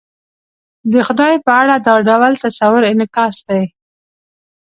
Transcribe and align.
د 0.93 0.93
خدای 1.07 1.33
په 1.45 1.51
اړه 1.61 1.75
دا 1.87 1.93
ډول 2.09 2.33
تصور 2.45 2.81
انعکاس 2.91 3.35
دی. 3.47 3.61